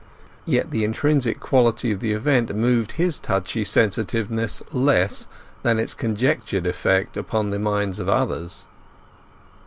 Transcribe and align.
Yet 0.47 0.71
the 0.71 0.83
intrinsic 0.83 1.39
quality 1.39 1.91
of 1.91 1.99
the 1.99 2.11
event 2.13 2.55
moved 2.55 2.93
his 2.93 3.19
touchy 3.19 3.63
sensitiveness 3.63 4.63
less 4.71 5.27
than 5.61 5.77
its 5.77 5.93
conjectured 5.93 6.65
effect 6.65 7.15
upon 7.17 7.51
the 7.51 7.59
minds 7.59 7.99
of 7.99 8.09
others. 8.09 8.65